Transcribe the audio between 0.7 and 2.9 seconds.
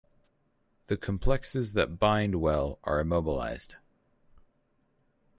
The complexes that bind well